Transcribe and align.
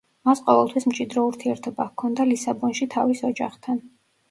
მას 0.27 0.39
ყოველთვის 0.45 0.87
მჭიდრო 0.91 1.25
ურთიერთობა 1.33 1.87
ჰქონდა 1.91 2.29
ლისაბონში 2.33 2.91
თავის 2.97 3.25
ოჯახთან. 3.33 3.81